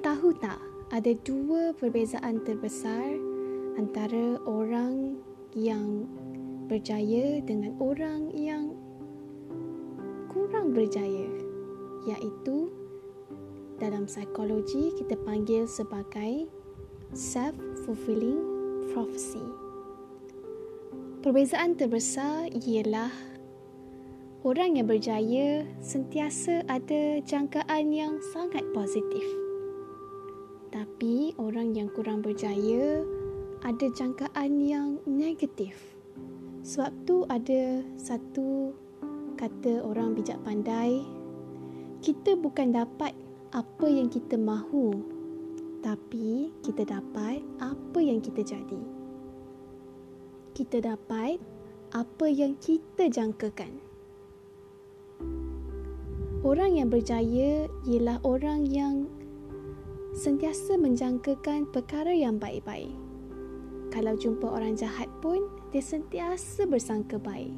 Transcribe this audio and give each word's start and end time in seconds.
tahu 0.00 0.32
tak 0.40 0.56
ada 0.96 1.12
dua 1.28 1.76
perbezaan 1.76 2.40
terbesar 2.48 3.20
antara 3.76 4.40
orang 4.48 5.20
yang 5.52 6.08
berjaya 6.72 7.44
dengan 7.44 7.76
orang 7.76 8.32
yang 8.32 8.72
kurang 10.32 10.72
berjaya 10.72 11.28
iaitu 12.08 12.72
dalam 13.76 14.08
psikologi 14.08 14.96
kita 14.96 15.20
panggil 15.20 15.68
sebagai 15.68 16.48
self 17.12 17.52
fulfilling 17.84 18.40
prophecy. 18.96 19.44
Perbezaan 21.20 21.76
terbesar 21.76 22.48
ialah 22.56 23.12
orang 24.48 24.80
yang 24.80 24.88
berjaya 24.88 25.68
sentiasa 25.84 26.64
ada 26.72 27.20
jangkaan 27.20 27.92
yang 27.92 28.16
sangat 28.32 28.64
positif. 28.72 29.43
Tapi 30.74 31.38
orang 31.38 31.70
yang 31.78 31.86
kurang 31.94 32.18
berjaya 32.18 33.06
ada 33.62 33.86
jangkaan 33.94 34.58
yang 34.58 34.98
negatif. 35.06 35.78
Sebab 36.66 36.90
tu 37.06 37.22
ada 37.30 37.86
satu 37.94 38.74
kata 39.38 39.86
orang 39.86 40.18
bijak 40.18 40.42
pandai, 40.42 41.06
kita 42.02 42.34
bukan 42.34 42.74
dapat 42.74 43.14
apa 43.54 43.86
yang 43.86 44.10
kita 44.10 44.34
mahu 44.34 44.98
tapi 45.78 46.50
kita 46.66 46.82
dapat 46.82 47.38
apa 47.62 47.98
yang 48.02 48.18
kita 48.18 48.42
jadi 48.42 48.82
kita 50.58 50.82
dapat 50.82 51.38
apa 51.94 52.26
yang 52.26 52.58
kita 52.58 53.06
jangkakan 53.06 53.78
orang 56.42 56.82
yang 56.82 56.90
berjaya 56.90 57.70
ialah 57.86 58.18
orang 58.26 58.66
yang 58.66 59.06
sentiasa 60.14 60.78
menjangkakan 60.78 61.68
perkara 61.74 62.14
yang 62.14 62.38
baik-baik 62.38 62.94
kalau 63.90 64.14
jumpa 64.14 64.46
orang 64.46 64.78
jahat 64.78 65.10
pun 65.18 65.44
dia 65.74 65.82
sentiasa 65.82 66.64
bersangka 66.70 67.18
baik 67.18 67.52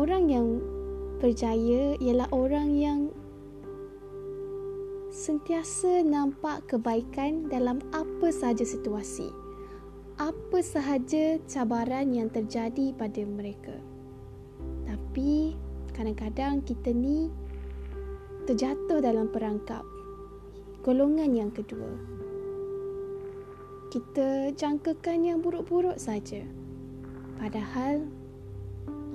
orang 0.00 0.26
yang 0.26 0.46
berjaya 1.22 1.94
ialah 2.02 2.28
orang 2.34 2.68
yang 2.74 3.00
sentiasa 5.14 6.02
nampak 6.02 6.66
kebaikan 6.66 7.46
dalam 7.46 7.78
apa 7.94 8.34
sahaja 8.34 8.66
situasi. 8.66 9.30
Apa 10.18 10.58
sahaja 10.58 11.38
cabaran 11.46 12.10
yang 12.10 12.30
terjadi 12.30 12.90
pada 12.98 13.22
mereka. 13.22 13.78
Tapi 14.86 15.54
kadang-kadang 15.94 16.66
kita 16.66 16.90
ni 16.90 17.30
terjatuh 18.44 19.00
dalam 19.00 19.32
perangkap 19.32 19.80
golongan 20.84 21.32
yang 21.32 21.48
kedua. 21.48 21.88
Kita 23.88 24.52
jangkakan 24.52 25.24
yang 25.24 25.38
buruk-buruk 25.40 25.96
saja. 25.96 26.44
Padahal 27.40 28.04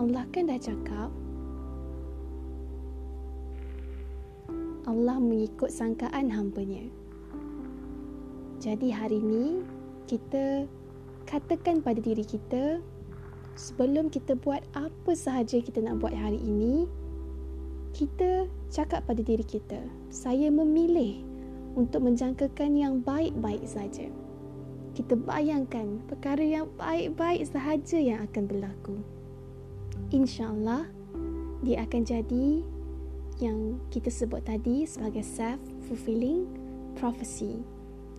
Allah 0.00 0.24
kan 0.32 0.48
dah 0.48 0.56
cakap 0.56 1.10
Allah 4.88 5.20
mengikut 5.20 5.68
sangkaan 5.68 6.32
hambanya. 6.32 6.88
Jadi 8.64 8.88
hari 8.88 9.20
ini 9.20 9.60
kita 10.08 10.64
katakan 11.28 11.84
pada 11.84 12.00
diri 12.00 12.24
kita 12.24 12.80
sebelum 13.60 14.08
kita 14.08 14.32
buat 14.40 14.64
apa 14.72 15.12
sahaja 15.12 15.60
kita 15.60 15.84
nak 15.84 16.00
buat 16.00 16.16
hari 16.16 16.40
ini 16.40 16.88
kita 17.98 18.46
cakap 18.70 19.02
pada 19.10 19.18
diri 19.18 19.42
kita 19.42 19.82
saya 20.06 20.54
memilih 20.54 21.18
untuk 21.74 22.06
menjangkakan 22.06 22.78
yang 22.78 23.02
baik-baik 23.02 23.66
saja. 23.66 24.06
Kita 24.94 25.18
bayangkan 25.18 25.98
perkara 26.06 26.46
yang 26.46 26.70
baik-baik 26.78 27.42
sahaja 27.50 27.98
yang 27.98 28.22
akan 28.22 28.46
berlaku. 28.46 29.02
InsyaAllah 30.14 30.86
dia 31.66 31.82
akan 31.82 32.02
jadi 32.06 32.62
yang 33.42 33.82
kita 33.90 34.14
sebut 34.14 34.46
tadi 34.46 34.86
sebagai 34.86 35.26
self-fulfilling 35.26 36.46
prophecy. 36.94 37.66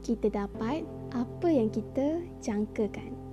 Kita 0.00 0.32
dapat 0.32 0.88
apa 1.12 1.48
yang 1.52 1.68
kita 1.68 2.24
jangkakan. 2.40 3.25